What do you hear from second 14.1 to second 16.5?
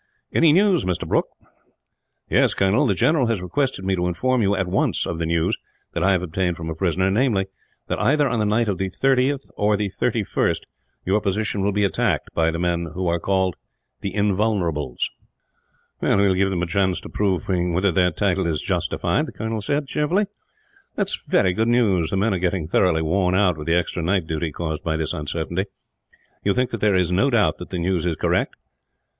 Invulnerables." "We will give